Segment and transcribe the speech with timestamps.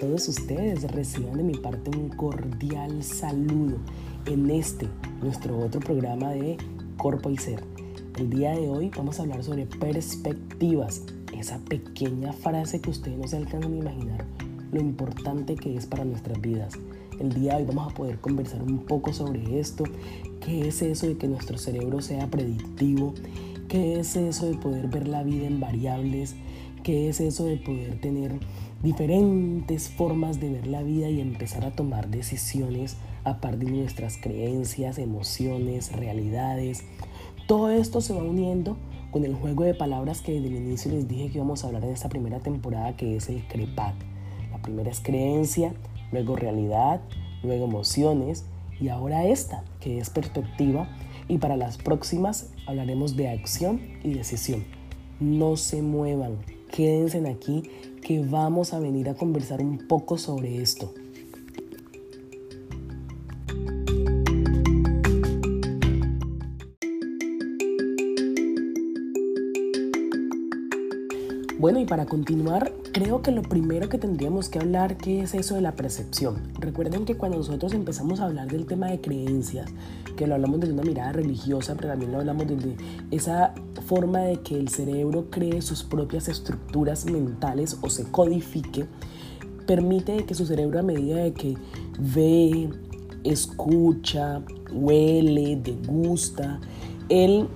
[0.00, 0.90] todos ustedes.
[0.90, 3.76] Reciban de mi parte un cordial saludo
[4.26, 4.88] en este,
[5.22, 6.56] nuestro otro programa de
[6.96, 7.62] Corpo y Ser.
[8.18, 11.02] El día de hoy vamos a hablar sobre perspectivas,
[11.38, 14.24] esa pequeña frase que ustedes no se alcanzan a imaginar
[14.72, 16.74] lo importante que es para nuestras vidas.
[17.18, 19.84] El día de hoy vamos a poder conversar un poco sobre esto,
[20.40, 23.14] qué es eso de que nuestro cerebro sea predictivo,
[23.68, 26.34] qué es eso de poder ver la vida en variables,
[26.82, 28.38] qué es eso de poder tener
[28.82, 34.16] diferentes formas de ver la vida y empezar a tomar decisiones a partir de nuestras
[34.16, 36.84] creencias, emociones, realidades.
[37.46, 38.76] Todo esto se va uniendo
[39.10, 41.84] con el juego de palabras que desde el inicio les dije que íbamos a hablar
[41.84, 43.94] en esta primera temporada, que es el CREPAT.
[44.50, 45.74] La primera es creencia,
[46.12, 47.00] luego realidad,
[47.42, 48.44] luego emociones
[48.80, 50.88] y ahora esta, que es perspectiva.
[51.28, 54.64] Y para las próximas hablaremos de acción y decisión.
[55.20, 56.38] No se muevan,
[56.70, 57.62] quédense aquí
[58.02, 60.92] que vamos a venir a conversar un poco sobre esto.
[71.70, 75.54] Bueno, y para continuar, creo que lo primero que tendríamos que hablar ¿qué es eso
[75.54, 76.52] de la percepción.
[76.58, 79.70] Recuerden que cuando nosotros empezamos a hablar del tema de creencias,
[80.16, 82.74] que lo hablamos desde una mirada religiosa, pero también lo hablamos desde
[83.12, 83.54] esa
[83.86, 88.86] forma de que el cerebro cree sus propias estructuras mentales o se codifique,
[89.64, 91.56] permite que su cerebro a medida de que
[92.00, 92.68] ve,
[93.22, 96.58] escucha, huele, degusta,
[97.08, 97.46] él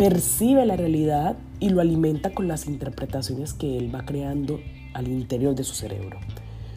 [0.00, 4.58] percibe la realidad y lo alimenta con las interpretaciones que él va creando
[4.94, 6.18] al interior de su cerebro.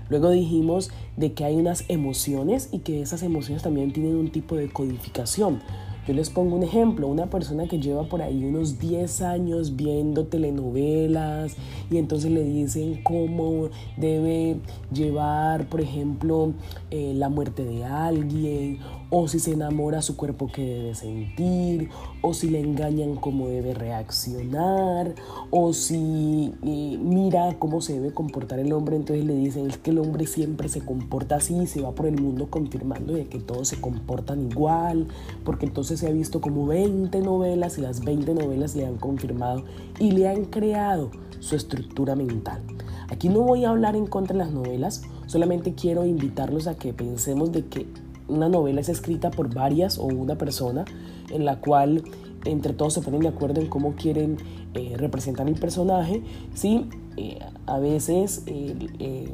[0.09, 4.57] Luego dijimos de que hay unas emociones y que esas emociones también tienen un tipo
[4.57, 5.61] de codificación.
[6.05, 10.25] Yo les pongo un ejemplo, una persona que lleva por ahí unos 10 años viendo
[10.25, 11.55] telenovelas
[11.89, 14.57] y entonces le dicen cómo debe
[14.91, 16.51] llevar, por ejemplo,
[16.91, 18.79] eh, la muerte de alguien,
[19.15, 21.89] o si se enamora su cuerpo que debe sentir,
[22.23, 25.13] o si le engañan cómo debe reaccionar,
[25.51, 29.91] o si eh, mira cómo se debe comportar el hombre, entonces le dicen es que
[29.91, 33.37] el hombre siempre se comporta así y se va por el mundo confirmando de que
[33.37, 35.05] todos se comportan igual,
[35.45, 39.63] porque entonces se ha visto como 20 novelas y las 20 novelas le han confirmado
[39.99, 42.63] y le han creado su estructura mental.
[43.09, 46.93] Aquí no voy a hablar en contra de las novelas, solamente quiero invitarlos a que
[46.93, 47.85] pensemos de que
[48.27, 50.85] una novela es escrita por varias o una persona
[51.29, 52.03] en la cual
[52.45, 54.37] entre todos se ponen de acuerdo en cómo quieren
[54.73, 56.21] eh, representar el personaje.
[56.53, 59.33] Sí, eh, a veces eh,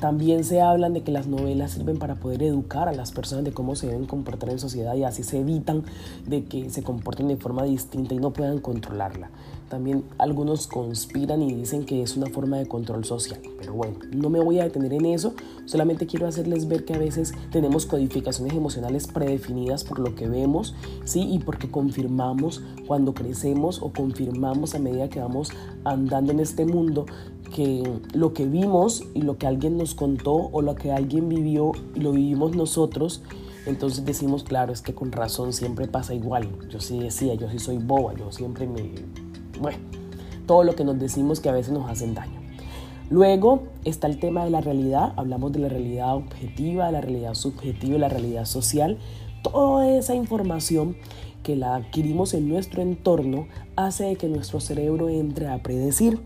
[0.00, 3.52] también se hablan de que las novelas sirven para poder educar a las personas de
[3.52, 5.84] cómo se deben comportar en sociedad y así se evitan
[6.26, 9.30] de que se comporten de forma distinta y no puedan controlarla.
[9.70, 13.40] También algunos conspiran y dicen que es una forma de control social.
[13.56, 15.32] Pero bueno, no me voy a detener en eso.
[15.64, 20.74] Solamente quiero hacerles ver que a veces tenemos codificaciones emocionales predefinidas por lo que vemos,
[21.04, 21.22] ¿sí?
[21.22, 25.50] Y porque confirmamos cuando crecemos o confirmamos a medida que vamos
[25.84, 27.06] andando en este mundo
[27.54, 31.72] que lo que vimos y lo que alguien nos contó o lo que alguien vivió
[31.94, 33.22] y lo vivimos nosotros,
[33.66, 36.48] entonces decimos, claro, es que con razón siempre pasa igual.
[36.70, 38.94] Yo sí decía, yo sí soy boba, yo siempre me...
[39.60, 39.78] Bueno,
[40.46, 42.40] todo lo que nos decimos que a veces nos hacen daño.
[43.10, 47.98] Luego está el tema de la realidad, hablamos de la realidad objetiva, la realidad subjetiva
[47.98, 48.98] la realidad social.
[49.42, 50.96] Toda esa información
[51.42, 56.20] que la adquirimos en nuestro entorno hace que nuestro cerebro entre a predecir.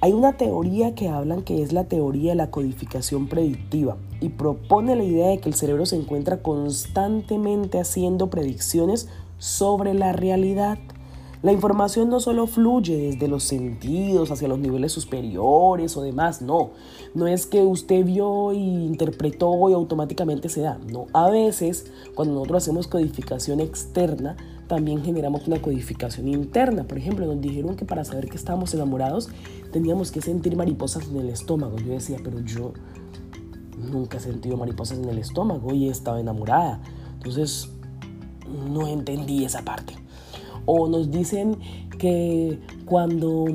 [0.00, 4.96] Hay una teoría que hablan que es la teoría de la codificación predictiva y propone
[4.96, 9.08] la idea de que el cerebro se encuentra constantemente haciendo predicciones
[9.38, 10.78] sobre la realidad.
[11.46, 16.70] La información no solo fluye desde los sentidos hacia los niveles superiores o demás, no.
[17.14, 20.80] No es que usted vio y interpretó y automáticamente se da.
[20.90, 21.86] No, a veces
[22.16, 24.36] cuando nosotros hacemos codificación externa,
[24.66, 26.82] también generamos una codificación interna.
[26.82, 29.28] Por ejemplo, nos dijeron que para saber que estábamos enamorados
[29.72, 31.76] teníamos que sentir mariposas en el estómago.
[31.76, 32.72] Yo decía, pero yo
[33.78, 36.82] nunca he sentido mariposas en el estómago y he estado enamorada.
[37.18, 37.68] Entonces,
[38.68, 40.05] no entendí esa parte.
[40.66, 41.56] O nos dicen
[41.98, 43.46] que cuando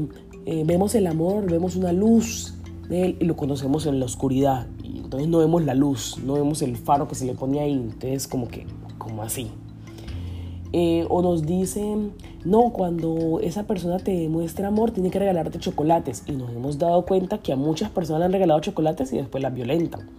[0.45, 2.55] eh, vemos el amor, vemos una luz
[2.89, 4.67] de él y lo conocemos en la oscuridad.
[4.83, 7.73] Y entonces no vemos la luz, no vemos el faro que se le pone ahí.
[7.73, 8.65] Entonces, como que,
[8.97, 9.51] como así.
[10.73, 12.13] Eh, o nos dicen,
[12.45, 16.23] no, cuando esa persona te demuestra amor, tiene que regalarte chocolates.
[16.27, 19.43] Y nos hemos dado cuenta que a muchas personas le han regalado chocolates y después
[19.43, 20.09] las violentan.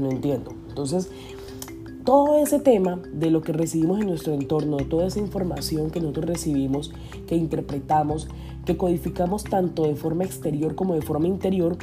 [0.00, 0.52] No entiendo.
[0.68, 1.10] Entonces,
[2.06, 6.26] todo ese tema de lo que recibimos en nuestro entorno, toda esa información que nosotros
[6.26, 6.92] recibimos,
[7.26, 8.28] que interpretamos,
[8.64, 11.76] que codificamos tanto de forma exterior como de forma interior,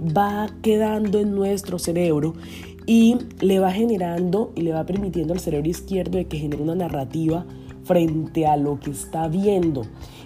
[0.00, 2.32] va quedando en nuestro cerebro
[2.86, 6.74] y le va generando y le va permitiendo al cerebro izquierdo de que genere una
[6.74, 7.44] narrativa
[7.84, 9.82] frente a lo que está viendo.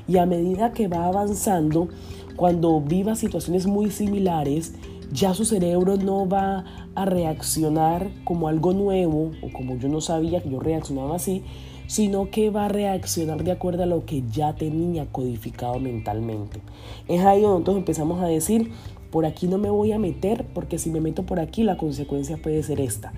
[0.07, 1.89] Y a medida que va avanzando,
[2.37, 4.75] cuando viva situaciones muy similares,
[5.13, 6.65] ya su cerebro no va
[6.95, 11.43] a reaccionar como algo nuevo o como yo no sabía que yo reaccionaba así,
[11.87, 16.61] sino que va a reaccionar de acuerdo a lo que ya tenía codificado mentalmente.
[17.09, 18.71] Es ahí donde empezamos a decir,
[19.11, 22.37] por aquí no me voy a meter porque si me meto por aquí la consecuencia
[22.37, 23.13] puede ser esta.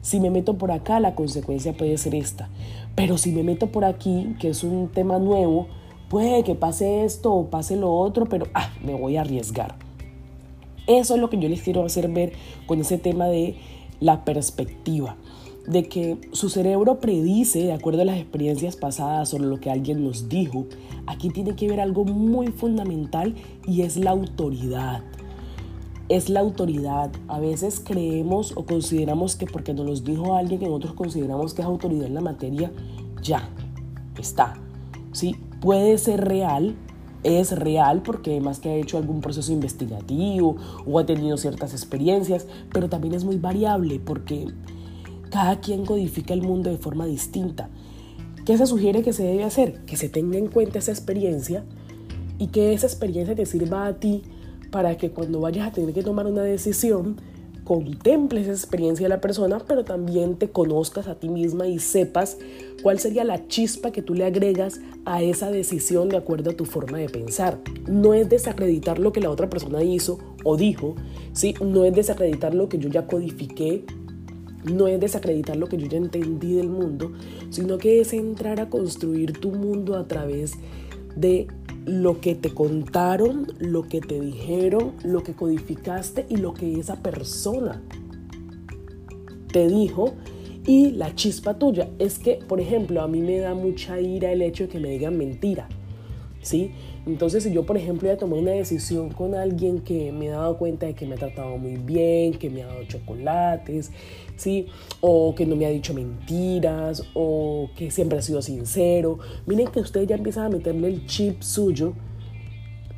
[0.00, 2.48] Si me meto por acá la consecuencia puede ser esta.
[2.94, 5.66] Pero si me meto por aquí, que es un tema nuevo,
[6.08, 9.83] puede que pase esto o pase lo otro, pero ah, me voy a arriesgar.
[10.86, 12.32] Eso es lo que yo les quiero hacer ver
[12.66, 13.56] con ese tema de
[14.00, 15.16] la perspectiva
[15.66, 20.04] de que su cerebro predice, de acuerdo a las experiencias pasadas sobre lo que alguien
[20.04, 20.66] nos dijo,
[21.06, 23.34] aquí tiene que ver algo muy fundamental
[23.66, 25.02] y es la autoridad.
[26.10, 27.10] Es la autoridad.
[27.28, 31.62] A veces creemos o consideramos que porque nos los dijo alguien que nosotros consideramos que
[31.62, 32.70] es autoridad en la materia,
[33.22, 33.48] ya,
[34.18, 34.54] está.
[35.12, 36.76] Sí, puede ser real,
[37.24, 40.56] es real porque además que ha hecho algún proceso investigativo
[40.86, 44.46] o ha tenido ciertas experiencias, pero también es muy variable porque
[45.30, 47.68] cada quien codifica el mundo de forma distinta.
[48.44, 49.84] ¿Qué se sugiere que se debe hacer?
[49.86, 51.64] Que se tenga en cuenta esa experiencia
[52.38, 54.22] y que esa experiencia te sirva a ti
[54.70, 57.16] para que cuando vayas a tener que tomar una decisión,
[57.64, 62.36] contemples esa experiencia de la persona, pero también te conozcas a ti misma y sepas
[62.82, 66.66] cuál sería la chispa que tú le agregas a esa decisión de acuerdo a tu
[66.66, 67.58] forma de pensar.
[67.88, 70.94] No es desacreditar lo que la otra persona hizo o dijo,
[71.32, 71.54] ¿sí?
[71.64, 73.84] no es desacreditar lo que yo ya codifiqué
[74.64, 77.12] no es desacreditar lo que yo ya entendí del mundo,
[77.50, 80.52] sino que es entrar a construir tu mundo a través
[81.16, 81.48] de
[81.84, 87.02] lo que te contaron, lo que te dijeron, lo que codificaste y lo que esa
[87.02, 87.82] persona
[89.52, 90.14] te dijo
[90.66, 91.90] y la chispa tuya.
[91.98, 94.90] Es que, por ejemplo, a mí me da mucha ira el hecho de que me
[94.90, 95.68] digan mentira.
[96.42, 96.72] ¿Sí?
[97.06, 100.56] Entonces, si yo, por ejemplo, ya tomé una decisión con alguien que me he dado
[100.56, 103.90] cuenta de que me ha tratado muy bien, que me ha dado chocolates,
[104.36, 104.66] ¿sí?
[105.00, 109.18] O que no me ha dicho mentiras, o que siempre ha sido sincero.
[109.46, 111.92] Miren que ustedes ya empiezan a meterle el chip suyo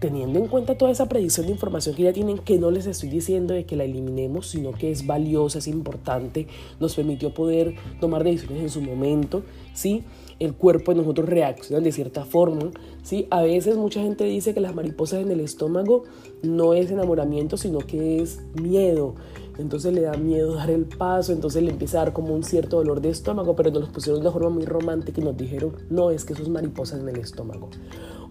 [0.07, 3.09] teniendo en cuenta toda esa predicción de información que ya tienen, que no les estoy
[3.09, 6.47] diciendo de que la eliminemos, sino que es valiosa, es importante,
[6.79, 9.43] nos permitió poder tomar decisiones en su momento,
[9.75, 10.05] ¿sí?
[10.39, 12.71] El cuerpo de nosotros reacciona de cierta forma,
[13.03, 13.27] ¿sí?
[13.31, 16.05] A veces mucha gente dice que las mariposas en el estómago
[16.41, 19.17] no es enamoramiento, sino que es miedo.
[19.59, 22.77] Entonces le da miedo dar el paso, entonces le empieza a dar como un cierto
[22.77, 25.73] dolor de estómago, pero nos los pusieron de una forma muy romántica y nos dijeron,
[25.91, 27.71] no, es que eso es mariposas en el estómago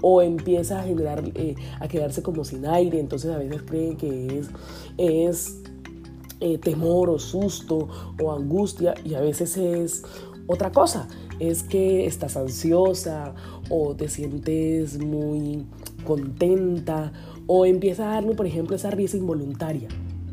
[0.02, 4.50] o empieza a eh, a quedarse como sin aire, entonces a veces creen que es,
[4.98, 5.62] es
[6.40, 7.88] eh, temor o susto
[8.22, 10.04] o angustia y a veces es
[10.48, 11.08] otra cosa,
[11.40, 13.34] es que estás ansiosa
[13.70, 15.66] o te sientes muy
[16.06, 17.12] contenta
[17.48, 19.88] o empieza a darme, por ejemplo, esa risa involuntaria.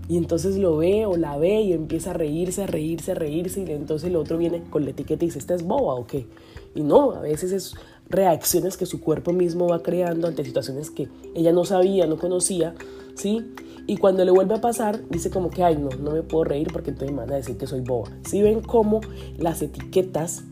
[0.08, 3.62] Y entonces lo ve o la ve y empieza a reírse, a reírse, a reírse.
[3.62, 6.26] Y entonces el otro viene con la etiqueta y dice, ¿esta es boba o qué?
[6.74, 7.74] Y no, a veces es
[8.12, 12.74] reacciones que su cuerpo mismo va creando ante situaciones que ella no sabía, no conocía,
[13.14, 13.44] ¿sí?
[13.86, 16.68] Y cuando le vuelve a pasar, dice como que, ay, no, no me puedo reír
[16.72, 18.10] porque entonces me van a decir que soy boba.
[18.24, 19.00] ¿Sí ven cómo
[19.38, 20.44] las etiquetas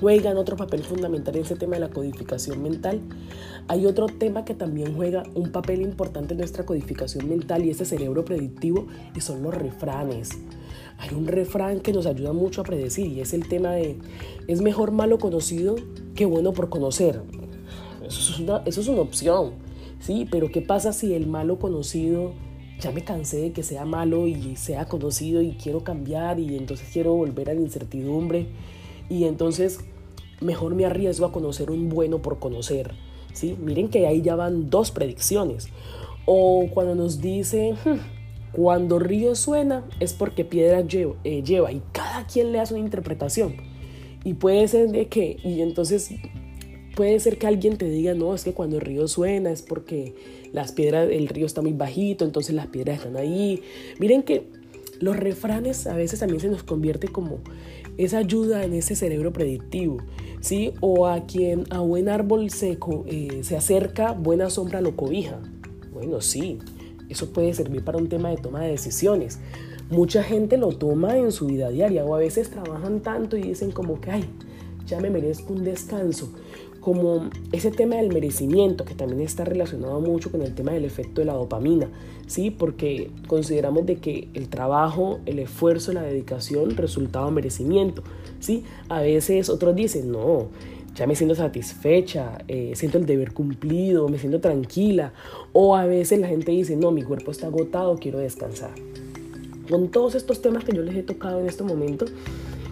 [0.00, 3.00] juegan otro papel fundamental en ese tema de la codificación mental?
[3.68, 7.84] Hay otro tema que también juega un papel importante en nuestra codificación mental y ese
[7.84, 10.30] cerebro predictivo y son los refranes.
[10.98, 13.98] Hay un refrán que nos ayuda mucho a predecir y es el tema de
[14.48, 15.76] es mejor malo conocido
[16.14, 17.22] que bueno por conocer.
[18.06, 19.52] Eso es una, eso es una opción,
[20.00, 20.26] ¿sí?
[20.30, 22.32] Pero ¿qué pasa si el malo conocido
[22.80, 26.88] ya me cansé de que sea malo y sea conocido y quiero cambiar y entonces
[26.92, 28.46] quiero volver a la incertidumbre
[29.08, 29.80] y entonces
[30.40, 32.92] mejor me arriesgo a conocer un bueno por conocer,
[33.32, 33.56] ¿sí?
[33.60, 35.68] Miren que ahí ya van dos predicciones.
[36.26, 38.15] O cuando nos dice, hmm,
[38.52, 40.84] cuando río suena es porque piedra
[41.24, 43.54] eh, lleva, y cada quien le hace una interpretación.
[44.24, 46.10] Y puede ser de que, y entonces
[46.96, 50.14] puede ser que alguien te diga, no, es que cuando el río suena es porque
[50.52, 53.62] las piedras, el río está muy bajito, entonces las piedras están ahí.
[54.00, 54.46] Miren que
[54.98, 57.40] los refranes a veces también se nos convierte como
[57.98, 59.98] esa ayuda en ese cerebro predictivo,
[60.40, 60.72] ¿sí?
[60.80, 65.38] O a quien a buen árbol seco eh, se acerca, buena sombra lo cobija.
[65.92, 66.58] Bueno, sí,
[67.08, 69.38] eso puede servir para un tema de toma de decisiones.
[69.90, 73.70] Mucha gente lo toma en su vida diaria o a veces trabajan tanto y dicen
[73.70, 74.24] como que, ay,
[74.86, 76.30] ya me merezco un descanso.
[76.86, 81.20] como ese tema del merecimiento, que también está relacionado mucho con el tema del efecto
[81.20, 81.88] de la dopamina,
[82.28, 82.52] ¿sí?
[82.52, 88.04] Porque consideramos de que el trabajo, el esfuerzo, la dedicación resultaba merecimiento,
[88.38, 88.62] ¿sí?
[88.88, 90.46] A veces otros dicen, no,
[90.96, 95.12] ya me siento satisfecha, eh, siento el deber cumplido, me siento tranquila.
[95.52, 98.70] O a veces la gente dice, no, mi cuerpo está agotado, quiero descansar.
[99.68, 102.06] Con todos estos temas que yo les he tocado en este momento,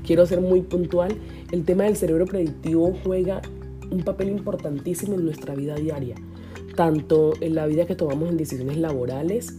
[0.07, 1.15] quiero ser muy puntual.
[1.53, 3.43] El tema del cerebro predictivo juega
[3.91, 6.17] un papel importantísimo en nuestra vida diaria,
[6.77, 9.59] tanto en la vida que tomamos en decisiones laborales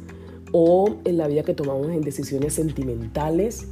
[0.52, 3.68] o en la vida que tomamos en decisiones sentimentales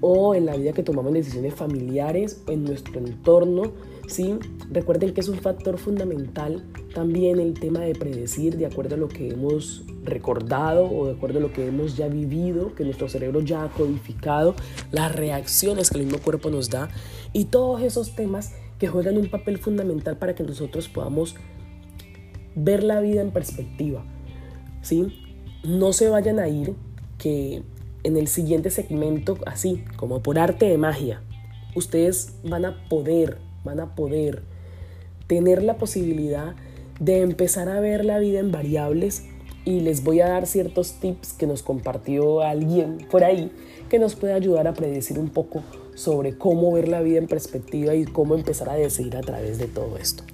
[0.00, 3.72] o en la vida que tomamos en decisiones familiares, en nuestro entorno.
[4.70, 6.64] Recuerden que es un factor fundamental
[6.94, 11.38] también el tema de predecir de acuerdo a lo que hemos recordado o de acuerdo
[11.38, 14.54] a lo que hemos ya vivido, que nuestro cerebro ya ha codificado,
[14.90, 16.90] las reacciones que el mismo cuerpo nos da
[17.32, 21.36] y todos esos temas que juegan un papel fundamental para que nosotros podamos
[22.54, 24.04] ver la vida en perspectiva.
[24.82, 25.06] ¿sí?
[25.64, 26.74] No se vayan a ir
[27.16, 27.62] que
[28.02, 31.22] en el siguiente segmento, así como por arte de magia,
[31.74, 34.42] ustedes van a poder, van a poder
[35.26, 36.54] tener la posibilidad
[37.00, 39.24] de empezar a ver la vida en variables
[39.64, 43.50] y les voy a dar ciertos tips que nos compartió alguien por ahí
[43.88, 45.62] que nos puede ayudar a predecir un poco
[45.94, 49.66] sobre cómo ver la vida en perspectiva y cómo empezar a decidir a través de
[49.66, 50.24] todo esto.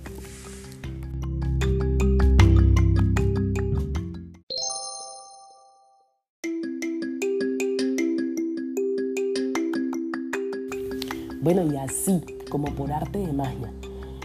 [11.40, 13.73] Bueno, y así, como por arte de magia,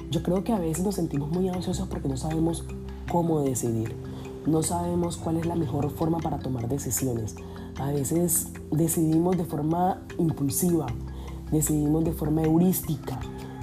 [0.10, 2.66] yo creo que a veces nos sentimos muy ansiosos porque no sabemos
[3.12, 3.96] cómo decidir,
[4.46, 7.36] no sabemos cuál es la mejor forma para tomar decisiones.
[7.80, 10.88] A veces decidimos de forma impulsiva,
[11.52, 13.20] decidimos de forma heurística,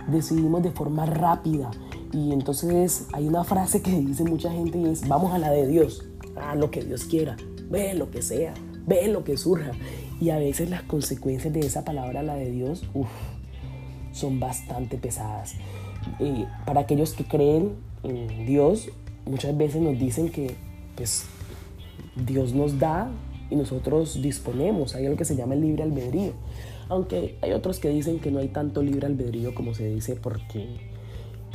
[0.09, 1.71] decidimos de forma rápida.
[2.13, 5.67] Y entonces hay una frase que dice mucha gente y es, vamos a la de
[5.67, 7.37] Dios, a lo que Dios quiera,
[7.71, 8.55] ve lo que sea,
[8.87, 9.71] ve lo que surja.
[10.21, 12.83] Y a veces las consecuencias de esa palabra, la de Dios,
[14.13, 15.55] son bastante pesadas.
[16.19, 18.89] Eh, para aquellos que creen en Dios,
[19.27, 20.55] muchas veces nos dicen que
[20.97, 21.27] pues,
[22.17, 23.11] Dios nos da
[23.51, 24.95] y nosotros disponemos.
[24.95, 26.33] Hay algo que se llama el libre albedrío.
[26.89, 30.67] Aunque hay otros que dicen que no hay tanto libre albedrío como se dice porque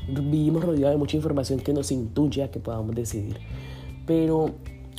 [0.07, 3.37] vivimos rodeados de mucha información que nos intuye a que podamos decidir.
[4.05, 4.51] Pero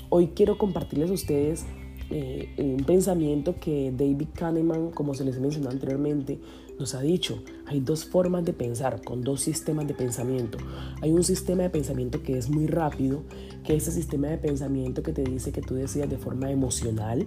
[0.09, 1.65] hoy quiero compartirles a ustedes
[2.11, 6.39] eh, un pensamiento que David Kahneman, como se les mencionó anteriormente,
[6.79, 7.43] nos ha dicho.
[7.67, 10.59] Hay dos formas de pensar, con dos sistemas de pensamiento.
[11.03, 13.23] Hay un sistema de pensamiento que es muy rápido,
[13.65, 17.27] que es ese sistema de pensamiento que te dice que tú decidas de forma emocional,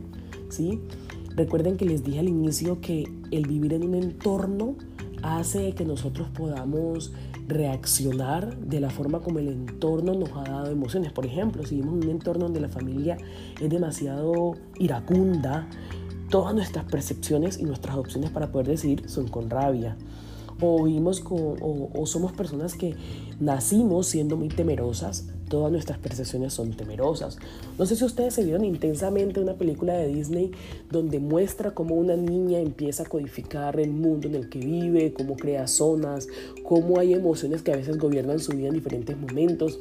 [0.50, 0.80] ¿sí?
[1.36, 4.76] Recuerden que les dije al inicio que el vivir en un entorno
[5.22, 7.12] hace que nosotros podamos
[7.48, 11.12] reaccionar de la forma como el entorno nos ha dado emociones.
[11.12, 13.18] Por ejemplo, si vivimos en un entorno donde la familia
[13.60, 15.68] es demasiado iracunda,
[16.30, 19.98] todas nuestras percepciones y nuestras opciones para poder decidir son con rabia
[20.62, 20.88] o
[21.94, 22.96] o, somos personas que
[23.40, 27.38] nacimos siendo muy temerosas, todas nuestras percepciones son temerosas.
[27.78, 30.52] No sé si ustedes se vieron intensamente una película de Disney
[30.92, 35.38] donde muestra cómo una niña empieza a codificar el mundo en el que vive, cómo
[35.38, 36.28] crea zonas,
[36.64, 39.80] cómo hay emociones que a veces gobiernan su vida en diferentes momentos.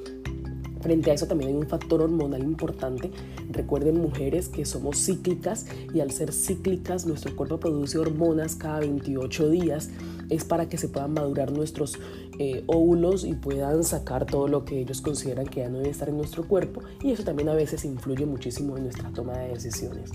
[0.80, 3.10] Frente a eso también hay un factor hormonal importante.
[3.50, 9.50] Recuerden mujeres que somos cíclicas y al ser cíclicas nuestro cuerpo produce hormonas cada 28
[9.50, 9.90] días.
[10.30, 11.98] Es para que se puedan madurar nuestros
[12.38, 16.08] eh, óvulos y puedan sacar todo lo que ellos consideran que ya no debe estar
[16.08, 16.82] en nuestro cuerpo.
[17.02, 20.12] Y eso también a veces influye muchísimo en nuestra toma de decisiones.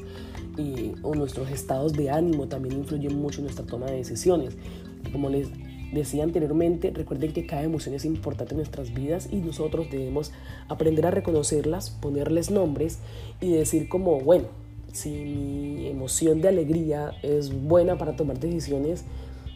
[0.58, 4.56] Y, o nuestros estados de ánimo también influyen mucho en nuestra toma de decisiones.
[5.12, 5.50] Como les
[5.94, 10.32] decía anteriormente, recuerden que cada emoción es importante en nuestras vidas y nosotros debemos
[10.68, 13.00] aprender a reconocerlas, ponerles nombres
[13.42, 14.46] y decir como, bueno,
[14.92, 19.06] si mi emoción de alegría es buena para tomar decisiones,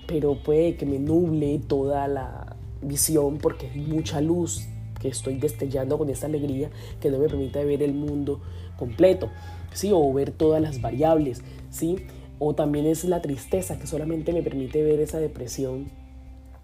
[0.08, 4.68] pero puede que me nuble toda la visión porque hay mucha luz
[5.00, 8.42] que estoy destellando con esta alegría que no me permite ver el mundo
[8.78, 9.30] completo,
[9.74, 9.92] ¿sí?
[9.94, 11.98] O ver todas las variables, ¿sí?
[12.40, 15.86] O también es la tristeza que solamente me permite ver esa depresión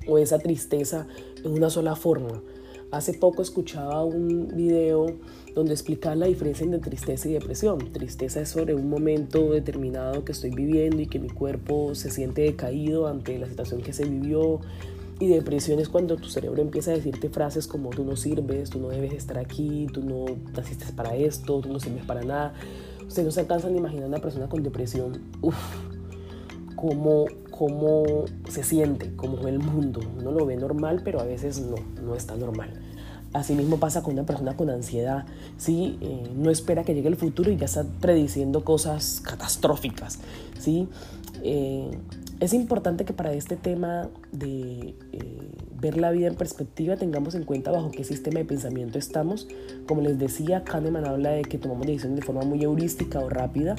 [0.08, 1.08] o esa tristeza
[1.44, 2.42] en una sola forma.
[2.94, 5.16] Hace poco escuchaba un video
[5.56, 7.92] donde explicaba la diferencia entre tristeza y depresión.
[7.92, 12.44] Tristeza es sobre un momento determinado que estoy viviendo y que mi cuerpo se siente
[12.44, 14.60] decaído ante la situación que se vivió.
[15.20, 18.80] Y depresión es cuando tu cerebro empieza a decirte frases como tú no sirves, tú
[18.80, 22.54] no debes estar aquí, tú no naciste para esto, tú no sirves para nada.
[23.08, 25.20] Ustedes no se alcanzan a imaginar una persona con depresión.
[25.42, 25.56] Uf,
[26.76, 27.26] como
[27.58, 30.02] cómo se siente, cómo ve el mundo.
[30.20, 32.72] Uno lo ve normal, pero a veces no, no está normal.
[33.32, 35.26] Asimismo pasa con una persona con ansiedad,
[35.58, 35.98] ¿sí?
[36.02, 40.20] Eh, no espera que llegue el futuro y ya está prediciendo cosas catastróficas.
[40.60, 40.88] ¿sí?
[41.44, 41.92] Eh,
[42.40, 47.44] es importante que para este tema de eh, ver la vida en perspectiva tengamos en
[47.44, 49.48] cuenta bajo qué sistema de pensamiento estamos.
[49.88, 53.76] Como les decía, Kahneman habla de que tomamos decisiones de forma muy heurística o rápida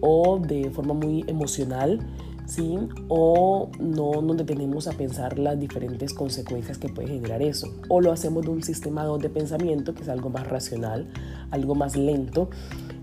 [0.00, 2.00] o de forma muy emocional.
[2.46, 2.78] ¿Sí?
[3.08, 7.72] O no nos detenemos a pensar las diferentes consecuencias que puede generar eso.
[7.88, 11.08] O lo hacemos de un sistema de pensamiento que es algo más racional,
[11.50, 12.50] algo más lento,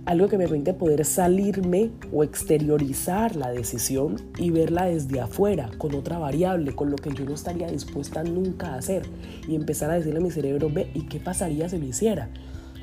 [0.05, 5.93] algo que me permite poder salirme o exteriorizar la decisión y verla desde afuera, con
[5.93, 9.03] otra variable, con lo que yo no estaría dispuesta nunca a hacer.
[9.47, 12.29] Y empezar a decirle a mi cerebro, ve, ¿y qué pasaría si lo hiciera?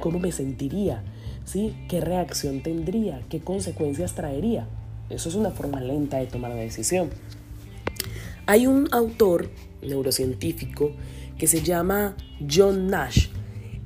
[0.00, 1.02] ¿Cómo me sentiría?
[1.44, 1.74] ¿Sí?
[1.88, 3.22] ¿Qué reacción tendría?
[3.28, 4.68] ¿Qué consecuencias traería?
[5.10, 7.10] Eso es una forma lenta de tomar la decisión.
[8.46, 9.50] Hay un autor
[9.82, 10.92] neurocientífico
[11.38, 12.16] que se llama
[12.50, 13.28] John Nash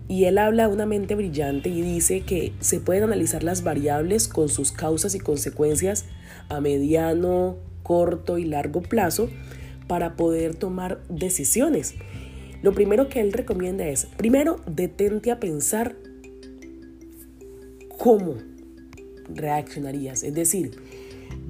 [0.08, 4.28] y él habla de una mente brillante y dice que se pueden analizar las variables
[4.28, 6.06] con sus causas y consecuencias
[6.48, 9.30] a mediano, corto y largo plazo
[9.86, 11.94] para poder tomar decisiones.
[12.62, 15.96] Lo primero que él recomienda es, primero, detente a pensar
[17.96, 18.34] cómo
[19.34, 20.22] reaccionarías.
[20.24, 20.72] Es decir,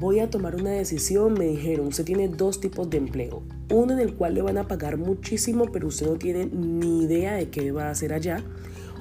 [0.01, 3.43] voy a tomar una decisión, me dijeron, usted tiene dos tipos de empleo.
[3.71, 7.35] Uno en el cual le van a pagar muchísimo, pero usted no tiene ni idea
[7.35, 8.43] de qué va a hacer allá.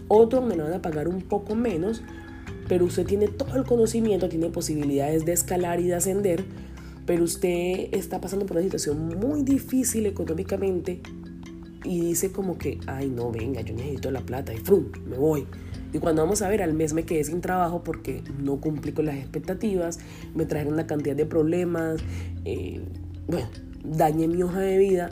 [0.09, 2.03] Otro donde le van a pagar un poco menos,
[2.67, 6.43] pero usted tiene todo el conocimiento, tiene posibilidades de escalar y de ascender,
[7.05, 11.01] pero usted está pasando por una situación muy difícil económicamente
[11.83, 15.47] y dice como que, ay no, venga, yo necesito la plata y frum, me voy.
[15.91, 19.05] Y cuando vamos a ver, al mes me quedé sin trabajo porque no cumplí con
[19.05, 19.99] las expectativas,
[20.35, 21.99] me trajeron una cantidad de problemas,
[22.45, 22.81] eh,
[23.27, 23.47] bueno,
[23.83, 25.09] dañé mi hoja de vida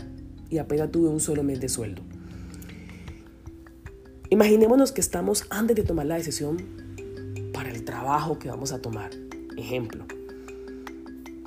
[0.50, 2.04] y apenas tuve un solo mes de sueldo.
[4.30, 6.58] Imaginémonos que estamos antes de tomar la decisión
[7.54, 9.12] para el trabajo que vamos a tomar.
[9.56, 10.06] Ejemplo,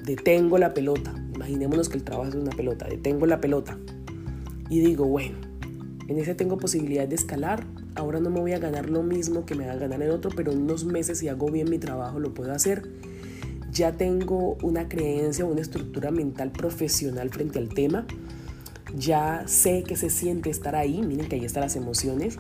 [0.02, 1.14] detengo la pelota.
[1.34, 2.88] Imaginémonos que el trabajo es una pelota.
[2.88, 3.78] Detengo la pelota
[4.70, 5.36] y digo, bueno,
[6.08, 9.55] en ese tengo posibilidad de escalar ahora no me voy a ganar lo mismo que
[9.55, 12.18] me va a ganar el otro, pero en unos meses si hago bien mi trabajo
[12.18, 12.88] lo puedo hacer.
[13.72, 18.07] Ya tengo una creencia, una estructura mental profesional frente al tema.
[18.96, 22.37] Ya sé que se siente estar ahí, miren que ahí están las emociones.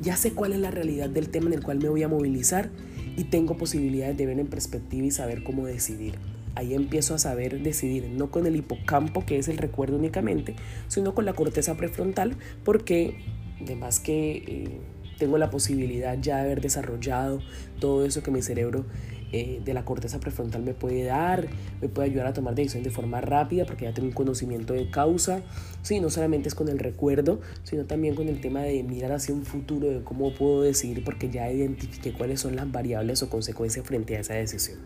[0.00, 2.70] Ya sé cuál es la realidad del tema en el cual me voy a movilizar
[3.16, 6.14] y tengo posibilidades de ver en perspectiva y saber cómo decidir.
[6.54, 10.54] Ahí empiezo a saber decidir, no con el hipocampo, que es el recuerdo únicamente,
[10.86, 13.18] sino con la corteza prefrontal, porque
[13.60, 14.80] además que eh,
[15.18, 17.40] tengo la posibilidad ya de haber desarrollado
[17.80, 18.84] todo eso que mi cerebro
[19.30, 21.48] eh, de la corteza prefrontal me puede dar,
[21.82, 24.90] me puede ayudar a tomar decisiones de forma rápida porque ya tengo un conocimiento de
[24.90, 25.42] causa.
[25.82, 29.34] Sí, no solamente es con el recuerdo, sino también con el tema de mirar hacia
[29.34, 33.86] un futuro, de cómo puedo decidir porque ya identifiqué cuáles son las variables o consecuencias
[33.86, 34.78] frente a esa decisión.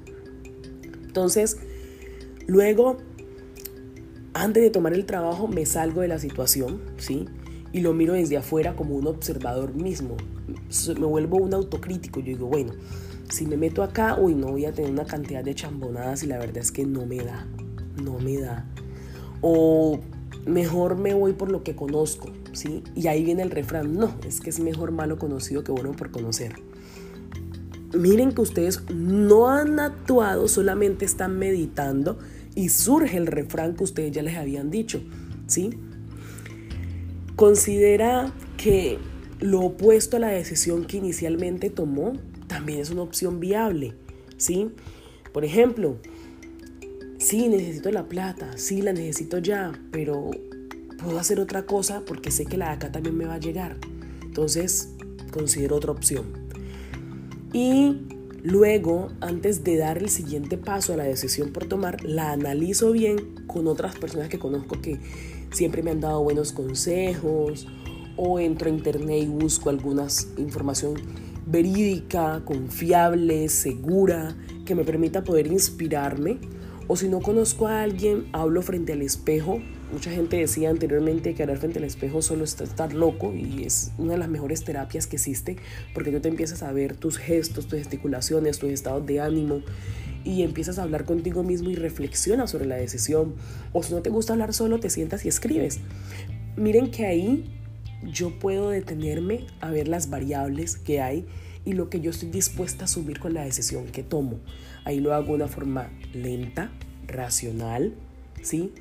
[1.04, 1.58] Entonces,
[2.48, 2.96] luego,
[4.34, 7.28] antes de tomar el trabajo, me salgo de la situación, ¿sí?
[7.72, 10.16] Y lo miro desde afuera como un observador mismo.
[10.98, 12.20] Me vuelvo un autocrítico.
[12.20, 12.72] Yo digo, bueno,
[13.30, 16.38] si me meto acá, uy, no voy a tener una cantidad de chambonadas y la
[16.38, 17.46] verdad es que no me da,
[18.02, 18.66] no me da.
[19.40, 20.00] O
[20.46, 22.82] mejor me voy por lo que conozco, ¿sí?
[22.94, 26.10] Y ahí viene el refrán, no, es que es mejor malo conocido que bueno por
[26.10, 26.56] conocer.
[27.94, 32.18] Miren que ustedes no han actuado, solamente están meditando
[32.54, 35.02] y surge el refrán que ustedes ya les habían dicho,
[35.46, 35.78] ¿sí?
[37.36, 38.98] Considera que
[39.40, 42.12] lo opuesto a la decisión que inicialmente tomó
[42.46, 43.94] también es una opción viable,
[44.36, 44.70] ¿sí?
[45.32, 45.96] Por ejemplo,
[47.18, 50.30] sí, necesito la plata, sí, la necesito ya, pero
[51.02, 53.78] puedo hacer otra cosa porque sé que la de acá también me va a llegar.
[54.22, 54.90] Entonces,
[55.32, 56.26] considero otra opción.
[57.52, 58.02] Y
[58.42, 63.46] luego, antes de dar el siguiente paso a la decisión por tomar, la analizo bien
[63.46, 64.98] con otras personas que conozco que
[65.52, 67.66] siempre me han dado buenos consejos
[68.16, 70.94] o entro a internet y busco alguna información
[71.46, 76.38] verídica, confiable, segura, que me permita poder inspirarme.
[76.88, 79.60] O si no conozco a alguien, hablo frente al espejo.
[79.92, 83.92] Mucha gente decía anteriormente que hablar frente al espejo solo es estar loco y es
[83.98, 85.58] una de las mejores terapias que existe
[85.92, 89.60] porque tú te empiezas a ver tus gestos, tus gesticulaciones, tus estados de ánimo
[90.24, 93.34] y empiezas a hablar contigo mismo y reflexionas sobre la decisión.
[93.72, 95.80] O si no te gusta hablar solo, te sientas y escribes.
[96.56, 97.44] Miren que ahí
[98.02, 101.26] yo puedo detenerme a ver las variables que hay
[101.64, 104.40] y lo que yo estoy dispuesta a asumir con la decisión que tomo.
[104.84, 106.72] Ahí lo hago de una forma lenta,
[107.06, 107.94] racional,
[108.42, 108.72] ¿sí?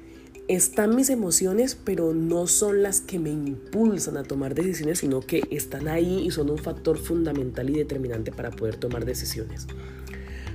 [0.48, 5.44] Están mis emociones, pero no son las que me impulsan a tomar decisiones, sino que
[5.52, 9.68] están ahí y son un factor fundamental y determinante para poder tomar decisiones.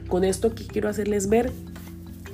[0.09, 1.53] Con esto quiero hacerles ver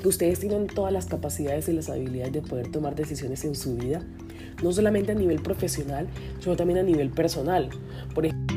[0.03, 3.77] que ustedes tienen todas las capacidades y las habilidades de poder tomar decisiones en su
[3.77, 4.03] vida,
[4.63, 6.07] no solamente a nivel profesional,
[6.41, 7.71] sino también a nivel personal.
[8.15, 8.52] Por ejemplo,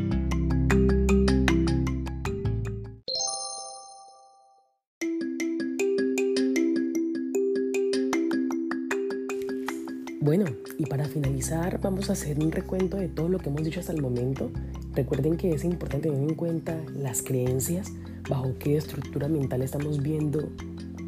[10.26, 10.46] Bueno,
[10.80, 13.94] y para finalizar vamos a hacer un recuento de todo lo que hemos dicho hasta
[13.94, 14.50] el momento.
[14.96, 17.94] Recuerden que es importante tener en cuenta las creencias,
[18.28, 20.50] bajo qué estructura mental estamos viendo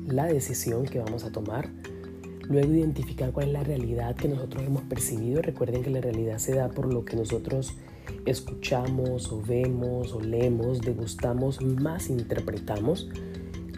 [0.06, 1.68] la decisión que vamos a tomar.
[2.48, 5.42] Luego identificar cuál es la realidad que nosotros hemos percibido.
[5.42, 7.74] Recuerden que la realidad se da por lo que nosotros
[8.28, 13.10] escuchamos o vemos o leemos, degustamos, más interpretamos.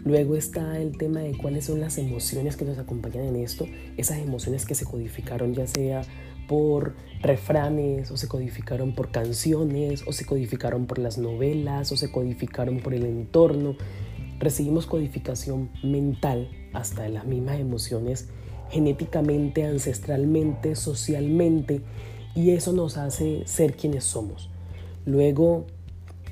[0.04, 4.18] Luego está el tema de cuáles son las emociones que nos acompañan en esto, esas
[4.18, 6.02] emociones que se codificaron ya sea
[6.48, 12.10] por refranes o se codificaron por canciones o se codificaron por las novelas o se
[12.10, 13.76] codificaron por el entorno.
[14.38, 18.28] Recibimos codificación mental hasta de las mismas emociones
[18.70, 21.82] genéticamente, ancestralmente, socialmente
[22.34, 24.48] y eso nos hace ser quienes somos.
[25.04, 25.66] Luego,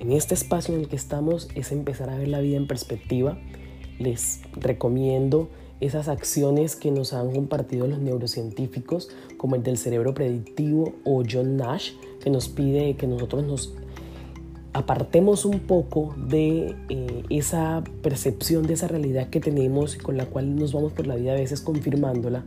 [0.00, 3.38] en este espacio en el que estamos es empezar a ver la vida en perspectiva
[3.98, 5.48] les recomiendo
[5.80, 11.56] esas acciones que nos han compartido los neurocientíficos, como el del cerebro predictivo o John
[11.56, 13.74] Nash, que nos pide que nosotros nos
[14.72, 20.26] apartemos un poco de eh, esa percepción, de esa realidad que tenemos y con la
[20.26, 22.44] cual nos vamos por la vida a veces confirmándola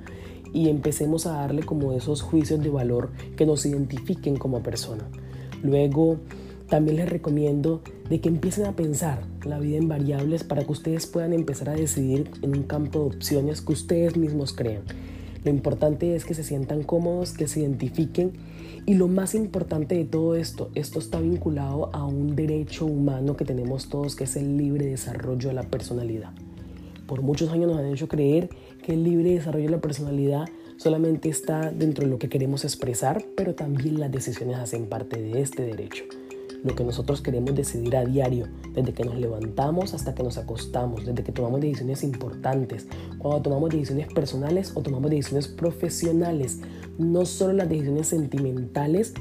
[0.54, 5.08] y empecemos a darle como esos juicios de valor que nos identifiquen como persona.
[5.64, 6.18] Luego,
[6.72, 11.06] también les recomiendo de que empiecen a pensar la vida en variables para que ustedes
[11.06, 14.84] puedan empezar a decidir en un campo de opciones que ustedes mismos crean.
[15.44, 18.32] Lo importante es que se sientan cómodos, que se identifiquen
[18.86, 23.44] y lo más importante de todo esto, esto está vinculado a un derecho humano que
[23.44, 26.32] tenemos todos, que es el libre desarrollo de la personalidad.
[27.06, 28.50] Por muchos años nos han hecho creer
[28.82, 30.46] que el libre desarrollo de la personalidad
[30.78, 35.42] solamente está dentro de lo que queremos expresar, pero también las decisiones hacen parte de
[35.42, 36.06] este derecho
[36.64, 41.06] lo que nosotros queremos decidir a diario, desde que nos levantamos hasta que nos acostamos,
[41.06, 46.60] desde que tomamos decisiones importantes, cuando tomamos decisiones personales o tomamos decisiones profesionales,
[46.98, 49.14] no solo las decisiones sentimentales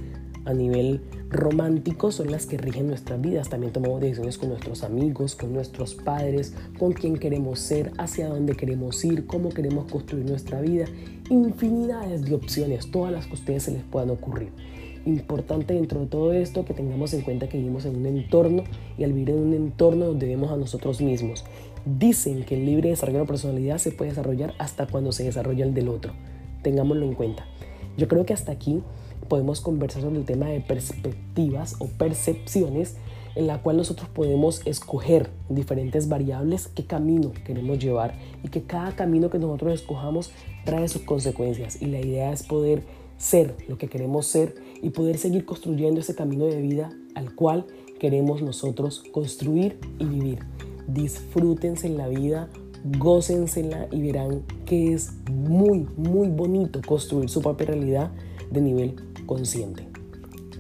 [0.45, 3.49] a nivel romántico son las que rigen nuestras vidas.
[3.49, 8.57] También tomamos decisiones con nuestros amigos, con nuestros padres, con quién queremos ser, hacia dónde
[8.57, 10.87] queremos ir, cómo queremos construir nuestra vida.
[11.29, 14.51] Infinidades de opciones, todas las que a ustedes se les puedan ocurrir
[15.07, 18.65] importante dentro de todo esto que tengamos en cuenta que vivimos en un entorno
[18.99, 21.45] y al vivir en un entorno donde vemos a nosotros mismos.
[21.85, 25.65] Dicen que el libre desarrollo de la personalidad se puede desarrollar hasta cuando se desarrolla
[25.65, 26.13] el del otro.
[26.63, 27.47] Tengámoslo en cuenta.
[27.97, 28.83] Yo creo que hasta aquí
[29.29, 32.97] podemos conversar sobre el tema de perspectivas o percepciones
[33.35, 38.93] en la cual nosotros podemos escoger diferentes variables qué camino queremos llevar y que cada
[38.97, 40.33] camino que nosotros escojamos
[40.65, 42.83] trae sus consecuencias y la idea es poder
[43.21, 47.67] ser lo que queremos ser y poder seguir construyendo ese camino de vida al cual
[47.99, 50.39] queremos nosotros construir y vivir.
[50.89, 52.49] Disfrútense en la vida,
[52.99, 58.11] gócensela y verán que es muy, muy bonito construir su propia realidad
[58.51, 59.87] de nivel consciente.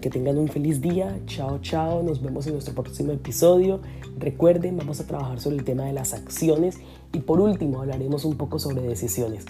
[0.02, 3.80] Que tengan un feliz día, chao, chao, nos vemos en nuestro próximo episodio.
[4.18, 6.78] Recuerden, vamos a trabajar sobre el tema de las acciones
[7.14, 9.46] y por último hablaremos un poco sobre decisiones.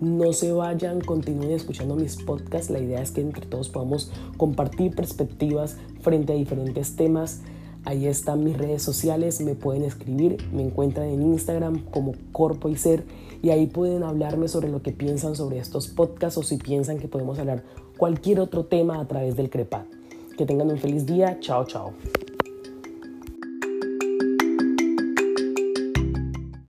[0.00, 2.70] No se vayan, continúen escuchando mis podcasts.
[2.70, 7.40] La idea es que entre todos podamos compartir perspectivas frente a diferentes temas.
[7.84, 12.76] Ahí están mis redes sociales, me pueden escribir, me encuentran en Instagram como Corpo y
[12.76, 13.04] Ser
[13.42, 17.08] y ahí pueden hablarme sobre lo que piensan sobre estos podcasts o si piensan que
[17.08, 17.64] podemos hablar
[17.96, 19.84] cualquier otro tema a través del CREPAD.
[20.36, 21.92] Que tengan un feliz día, chao chao.